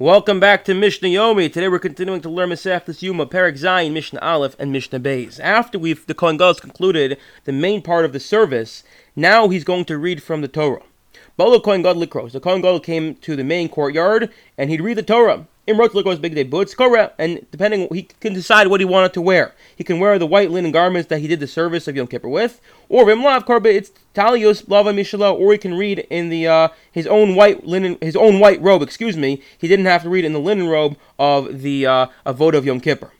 Welcome 0.00 0.40
back 0.40 0.64
to 0.64 0.72
Mishnah 0.72 1.08
Yomi. 1.08 1.52
Today 1.52 1.68
we're 1.68 1.78
continuing 1.78 2.22
to 2.22 2.30
learn 2.30 2.48
Masechtas 2.48 3.02
Yuma, 3.02 3.26
Perek 3.26 3.58
Zayin, 3.58 3.92
Mishnah 3.92 4.20
Aleph, 4.20 4.56
and 4.58 4.72
Mishnah 4.72 4.98
Beis. 4.98 5.38
After 5.38 5.78
we've 5.78 6.06
the 6.06 6.14
Kohen 6.14 6.38
Gadol 6.38 6.54
concluded 6.54 7.18
the 7.44 7.52
main 7.52 7.82
part 7.82 8.06
of 8.06 8.14
the 8.14 8.18
service, 8.18 8.82
now 9.14 9.50
he's 9.50 9.62
going 9.62 9.84
to 9.84 9.98
read 9.98 10.22
from 10.22 10.40
the 10.40 10.48
Torah. 10.48 10.84
Bolo 11.36 11.60
Kohen 11.60 11.82
Gadol 11.82 12.02
Likros. 12.02 12.32
The 12.32 12.40
Kohen 12.40 12.62
Gadol 12.62 12.80
came 12.80 13.14
to 13.16 13.36
the 13.36 13.44
main 13.44 13.68
courtyard 13.68 14.30
and 14.56 14.70
he'd 14.70 14.80
read 14.80 14.96
the 14.96 15.02
Torah. 15.02 15.46
Imrot 15.68 15.90
Likros 15.90 16.16
Bigdei 16.16 16.48
Butz 16.48 16.74
Korah, 16.76 17.12
and 17.18 17.46
depending 17.50 17.86
he 17.92 18.04
can 18.20 18.32
decide 18.32 18.68
what 18.68 18.80
he 18.80 18.86
wanted 18.86 19.12
to 19.14 19.20
wear. 19.20 19.54
He 19.76 19.84
can 19.84 19.98
wear 19.98 20.18
the 20.18 20.26
white 20.26 20.50
linen 20.50 20.72
garments 20.72 21.08
that 21.08 21.20
he 21.20 21.28
did 21.28 21.40
the 21.40 21.46
service 21.46 21.86
of 21.86 21.96
Yom 21.96 22.06
Kippur 22.06 22.28
with, 22.28 22.60
or 22.88 23.04
Vimlav 23.04 23.44
Korba 23.46 23.66
it's 23.66 23.92
Talios 24.14 24.68
Lava 24.68 24.92
Mishala, 24.92 25.32
or 25.32 25.52
he 25.52 25.58
can 25.58 25.74
read 25.74 26.00
in 26.10 26.28
the 26.28 26.46
uh, 26.46 26.68
his 26.90 27.06
own 27.06 27.34
white 27.34 27.66
linen 27.66 27.98
his 28.00 28.16
own 28.16 28.40
white 28.40 28.60
robe. 28.62 28.82
Excuse 28.82 29.16
me, 29.16 29.42
he 29.58 29.68
didn't 29.68 29.86
have 29.86 30.02
to 30.02 30.08
read 30.08 30.24
in 30.24 30.32
the 30.32 30.40
linen 30.40 30.68
robe 30.68 30.96
of 31.18 31.62
the 31.62 31.86
uh, 31.86 32.06
Avodah 32.26 32.54
of 32.54 32.64
Yom 32.64 32.80
Kippur. 32.80 33.12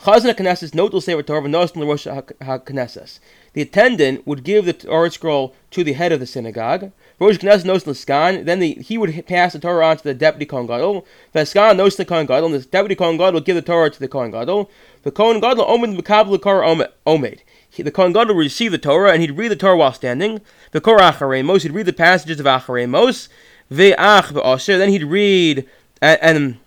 Chazan 0.00 0.32
Knesset 0.32 0.70
notel 0.70 1.02
sefer 1.02 1.22
Torah 1.22 1.48
nos 1.48 1.74
l'rosh 1.74 2.06
Knesses. 2.06 3.18
The 3.52 3.62
attendant 3.62 4.24
would 4.28 4.44
give 4.44 4.64
the 4.64 4.72
Torah 4.72 5.10
scroll 5.10 5.56
to 5.72 5.82
the 5.82 5.94
head 5.94 6.12
of 6.12 6.20
the 6.20 6.26
synagogue. 6.26 6.92
Rosh 7.18 7.38
Knesset 7.38 7.64
nos 7.64 7.84
l'segan. 7.84 8.44
Then 8.44 8.60
the, 8.60 8.74
he 8.74 8.96
would 8.96 9.26
pass 9.26 9.54
the 9.54 9.58
Torah 9.58 9.88
on 9.88 9.96
to 9.96 10.04
the 10.04 10.14
deputy 10.14 10.46
Kohen 10.46 10.68
Gadol. 10.68 11.04
The 11.32 11.40
segan 11.40 11.76
nos 11.76 11.96
the 11.96 12.04
Kohen 12.04 12.26
Gadol. 12.26 12.54
And 12.54 12.62
the 12.62 12.68
deputy 12.68 12.94
Kohen 12.94 13.16
Gadol 13.16 13.34
would 13.34 13.44
give 13.44 13.56
the 13.56 13.62
Torah 13.62 13.90
to 13.90 13.98
the 13.98 14.06
Kohen 14.06 14.30
Gadol. 14.30 14.70
The 15.02 15.10
Kohen 15.10 15.40
Gadol 15.40 15.64
omed 15.64 16.00
mekabel 16.00 16.40
Korah 16.40 16.88
omed. 17.04 17.40
The 17.76 17.90
Kohen 17.90 18.12
Gadol 18.12 18.36
would 18.36 18.40
receive 18.40 18.70
the 18.70 18.78
Torah 18.78 19.12
and 19.12 19.20
he'd 19.20 19.36
read 19.36 19.50
the 19.50 19.56
Torah 19.56 19.76
while 19.76 19.92
standing. 19.92 20.40
The 20.70 20.80
Korah 20.80 21.12
Acharemos. 21.12 21.62
He'd 21.62 21.72
read 21.72 21.86
the 21.86 21.92
passages 21.92 22.38
of 22.38 22.46
Acharemos. 22.46 23.28
Ve'ach. 23.68 24.66
Then 24.66 24.90
he'd 24.90 25.02
read 25.02 25.68
and, 26.00 26.18
and 26.22 26.58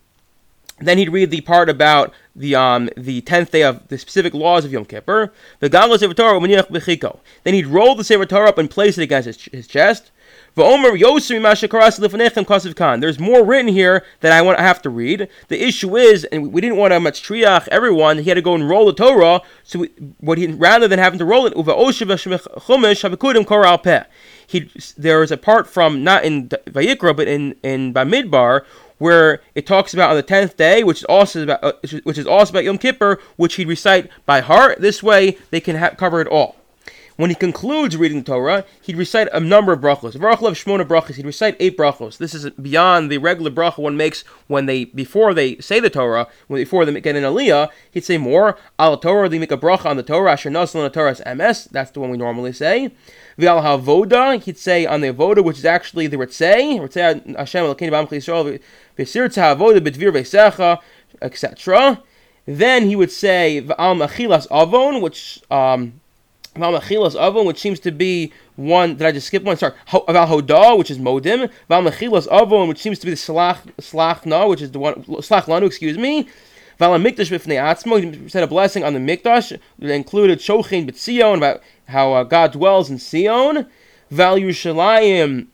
then 0.82 0.98
he'd 0.98 1.09
read 1.09 1.32
the 1.32 1.41
part 1.41 1.70
about 1.70 2.13
the 2.35 2.55
um 2.55 2.90
the 2.95 3.21
tenth 3.21 3.51
day 3.51 3.63
of 3.63 3.87
the 3.90 3.98
specific 3.98 4.34
laws 4.34 4.65
of 4.65 4.71
Yom 4.71 4.85
Kippur. 4.85 5.34
The 5.60 5.70
Galos 5.70 5.99
Sefer 5.99 6.13
Torah. 6.13 6.40
Then 7.43 7.54
he'd 7.54 7.68
roll 7.68 7.96
the 7.96 8.04
Sefer 8.04 8.26
Torah 8.26 8.49
up 8.49 8.57
and 8.57 8.70
place 8.70 8.98
it 8.98 9.04
against 9.04 9.26
his, 9.27 9.43
his 9.51 9.68
chest. 9.68 10.12
There's 10.54 10.79
more 13.20 13.46
written 13.46 13.68
here 13.68 14.04
that 14.20 14.32
I 14.34 14.41
want 14.41 14.59
I 14.59 14.63
have 14.63 14.82
to 14.82 14.90
read. 14.90 15.29
The 15.48 15.63
issue 15.63 15.96
is, 15.96 16.26
and 16.26 16.52
we 16.52 16.59
didn't 16.59 16.76
want 16.77 16.91
to 16.91 16.99
matriach 16.99 17.70
everyone. 17.70 18.18
He 18.18 18.29
had 18.29 18.35
to 18.35 18.41
go 18.41 18.55
and 18.55 18.68
roll 18.70 18.85
the 18.85 18.93
Torah. 18.93 19.41
So 19.63 19.85
what 20.20 20.37
he 20.37 20.48
rather 20.48 20.90
than 20.90 20.99
having 20.99 21.20
to 21.20 21.26
roll 21.26 21.46
it, 21.46 21.54
he 24.52 24.70
there 24.98 25.24
is 25.24 25.32
a 25.32 25.37
part 25.37 25.68
from 25.68 26.04
not 26.04 26.26
in 26.26 26.49
Vayikra 26.49 27.15
but 27.15 27.27
in 27.27 27.55
in 27.63 27.93
Bamidbar 27.93 28.65
where 29.02 29.41
it 29.55 29.66
talks 29.66 29.96
about 29.96 30.12
on 30.12 30.16
the 30.16 30.21
tenth 30.21 30.55
day, 30.55 30.84
which 30.84 30.99
is 30.99 31.04
also 31.05 31.41
about 31.41 31.63
uh, 31.63 31.74
which 32.04 32.20
is 32.20 32.27
also 32.27 32.54
about 32.54 32.63
Yom 32.63 32.77
Kippur, 32.77 33.20
which 33.35 33.55
he'd 33.55 33.68
recite 33.68 34.12
by 34.27 34.41
heart. 34.41 34.80
This 34.80 35.02
way, 35.02 35.40
they 35.49 35.60
can 35.60 35.76
ha- 35.76 35.96
cover 35.98 36.21
it 36.21 36.27
all. 36.27 36.55
When 37.22 37.30
he 37.30 37.36
concludes 37.36 37.96
reading 37.96 38.18
the 38.18 38.24
Torah, 38.24 38.66
he'd 38.82 38.98
recite 38.98 39.27
a 39.32 39.40
number 39.40 39.72
of 39.72 39.80
brachos. 39.80 40.16
Of 40.16 40.22
Shmona 40.22 40.88
brachos. 40.88 41.18
He'd 41.18 41.26
recite 41.27 41.55
eight 41.60 41.77
brachos. 41.77 42.18
This 42.18 42.34
is 42.34 42.50
beyond 42.50 43.12
the 43.12 43.20
regular 43.20 43.52
bracha 43.52 43.77
one 43.77 43.96
makes 43.96 44.24
when 44.48 44.66
they 44.66 44.86
before 44.86 45.36
they 45.36 45.58
say 45.58 45.80
the 45.80 45.92
Torah, 45.92 46.27
when 46.48 46.60
before 46.60 46.84
they 46.84 46.99
get 46.99 47.16
an 47.16 47.22
aliyah. 47.22 47.70
He'd 47.92 48.05
say 48.05 48.18
more. 48.18 48.58
Al 48.80 48.98
Torah, 48.98 49.30
they 49.30 49.38
make 49.38 49.52
a 49.52 49.58
bracha 49.60 49.86
on 49.86 49.98
the 49.98 50.02
Torah. 50.02 50.32
Asher 50.32 50.49
on 50.49 50.66
the 50.66 50.90
Torah's 50.90 51.22
ms. 51.24 51.66
That's 51.66 51.92
the 51.92 51.99
one 51.99 52.10
we 52.10 52.18
normally 52.18 52.54
say. 52.54 52.90
V'al 53.38 53.62
havoda, 53.62 54.42
he'd 54.42 54.58
say 54.58 54.88
on 54.88 55.02
the 55.02 55.14
avoda, 55.14 55.44
which 55.44 55.60
is 55.60 55.66
actually 55.66 56.08
the 56.08 56.18
ritzei. 56.18 56.80
Ritzei 56.80 57.38
Hashem 57.38 57.66
Elokeinu 57.66 57.92
b'amchi 57.92 58.18
Yisrael 58.18 58.60
v'sirtza 58.98 59.55
havoda 59.55 59.80
b'dvir 59.80 60.12
v'secha, 60.12 60.80
etc. 61.22 62.02
Then 62.48 62.88
he 62.88 62.96
would 62.96 63.12
say 63.12 63.62
v'al 63.64 64.08
machilas 64.08 64.47
avon, 64.52 65.02
which 65.02 65.40
um, 65.52 66.00
Val 66.56 66.74
Mechilas 66.74 67.16
Avon, 67.16 67.46
which 67.46 67.59
seems 67.59 67.80
to 67.80 67.92
be 67.92 68.34
one. 68.58 68.96
Did 68.96 69.08
I 69.08 69.12
just 69.14 69.28
skip 69.28 69.44
one? 69.44 69.56
Sorry. 69.56 69.74
Val 69.90 70.28
Hodah, 70.28 70.78
which 70.78 70.92
is 70.92 70.98
Modim. 70.98 71.50
Val 71.70 71.81
Mechilas 71.81 72.28
Avon, 72.31 72.68
which 72.68 72.80
seems 72.80 73.00
to 73.00 73.06
be 73.06 73.12
the 73.12 73.18
Slach 73.18 73.59
Slachna, 73.80 74.50
which 74.50 74.62
is 74.62 74.72
the 74.72 74.80
one 74.80 74.96
Slach 75.03 75.46
Lanu. 75.46 75.66
Excuse 75.66 75.98
me. 75.98 76.28
Val 76.78 76.98
Mikdash 77.00 77.31
Bifnei 77.31 77.56
Atzmo. 77.58 78.22
He 78.22 78.28
said 78.28 78.44
a 78.44 78.48
blessing 78.48 78.84
on 78.84 78.94
the 78.94 79.00
Mikdash. 79.00 79.53
It 79.53 79.90
included 79.90 80.40
Shochin 80.40 80.90
B'Tzion 80.90 81.38
about 81.38 81.62
how 81.88 82.14
uh, 82.14 82.24
God 82.24 82.52
dwells 82.52 82.90
in 82.90 82.98
Zion. 82.98 83.68
Val 84.09 84.38
Yerushalayim 84.38 85.48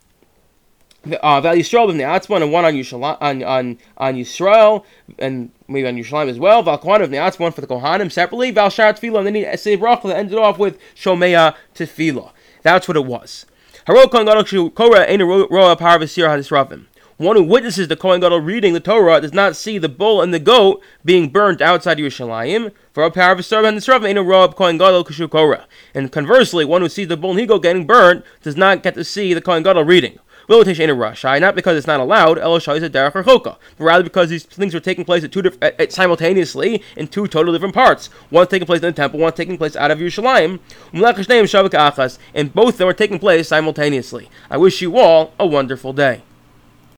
uh, 1.16 1.42
Val 1.42 1.56
Yisrael 1.56 1.96
the 1.98 2.04
Atzman 2.04 2.44
and 2.44 2.52
one 2.52 2.66
on 2.66 2.74
Yisrael 2.74 3.18
on 3.22 3.44
on 3.44 3.78
on 3.98 4.16
Yisrael 4.16 4.84
and 5.18 5.52
maybe 5.68 5.88
on 5.88 5.96
Yerushalayim 5.96 6.30
as 6.30 6.40
well. 6.40 6.64
Val 6.64 6.80
Kohanim 6.80 7.10
the 7.10 7.44
one 7.44 7.52
for 7.52 7.62
the 7.62 7.68
Kohanim 7.68 8.12
separately. 8.12 8.52
Val 8.52 8.70
Shar 8.70 8.94
Tefillah 8.94 9.20
and 9.20 9.28
then 9.28 9.36
he 9.36 9.58
say 9.58 9.78
bracha 9.78 10.04
that 10.04 10.18
ended 10.18 10.38
off 10.38 10.60
with 10.60 10.78
Shomea 10.96 11.56
Tefillah. 11.76 12.32
That's 12.64 12.88
what 12.88 12.98
it 12.98 13.06
was. 13.06 13.46
One 17.18 17.36
who 17.36 17.44
witnesses 17.44 17.88
the 17.88 17.96
Kohen 17.96 18.22
Gadol 18.22 18.42
reading 18.42 18.74
the 18.74 18.80
Torah 18.80 19.22
does 19.22 19.34
not 19.34 19.56
see 19.56 19.80
the 19.80 19.90
bull 19.90 20.22
and 20.22 20.32
the 20.32 20.40
goat 20.40 20.84
being 21.04 21.30
burnt 21.30 21.62
outside 21.62 21.98
Yerushalayim. 21.98 22.72
For 22.94 23.04
a 23.04 23.10
power 23.10 23.32
of 23.32 23.40
a 23.40 23.58
and 23.66 23.78
the 23.78 24.06
ain't 24.06 24.20
a 24.20 24.24
rob 24.24 24.56
Kohen 24.56 24.78
Gadol 24.78 25.04
kushu 25.04 25.28
Korah. 25.28 25.66
And 25.96 26.12
conversely, 26.12 26.64
one 26.64 26.82
who 26.82 26.90
sees 26.90 27.08
the 27.08 27.18
bull 27.18 27.32
and 27.32 27.40
he 27.40 27.48
goat 27.48 27.64
getting 27.64 27.88
burnt 27.88 28.24
does 28.44 28.56
not 28.56 28.84
get 28.84 28.94
to 28.96 29.04
see 29.04 29.34
the 29.34 29.42
Kohen 29.42 29.64
Gadol 29.64 29.86
reading. 29.86 30.20
Not 30.48 31.56
because 31.56 31.78
it's 31.78 31.88
not 31.88 32.00
allowed, 32.00 32.38
Eloshai 32.38 32.78
is 32.78 32.84
a 32.84 32.90
derech 32.90 33.14
but 33.14 33.84
rather 33.84 34.04
because 34.04 34.30
these 34.30 34.44
things 34.44 34.74
are 34.74 34.80
taking 34.80 35.04
place 35.04 35.24
at 35.24 35.32
two 35.32 35.42
diff- 35.42 35.58
at, 35.62 35.92
simultaneously 35.92 36.82
in 36.96 37.08
two 37.08 37.28
totally 37.28 37.56
different 37.56 37.76
parts. 37.76 38.08
One 38.30 38.48
taking 38.48 38.66
place 38.66 38.78
in 38.78 38.84
the 38.84 38.92
temple, 38.94 39.20
one 39.20 39.34
taking 39.34 39.58
place 39.58 39.76
out 39.76 39.92
of 39.92 40.00
Yerushalayim. 40.00 40.60
And 42.34 42.54
both 42.54 42.74
of 42.74 42.78
them 42.78 42.88
are 42.88 42.94
taking 42.94 43.20
place 43.20 43.48
simultaneously. 43.50 44.30
I 44.50 44.58
wish 44.58 44.82
you 44.82 44.98
all 44.98 45.34
a 45.40 45.46
wonderful 45.46 45.94
day. 45.94 46.22